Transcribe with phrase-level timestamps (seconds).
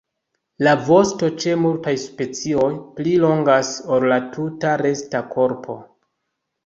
[0.67, 5.77] La vosto ĉe multaj specioj pli longas ol la tuta resta korpo.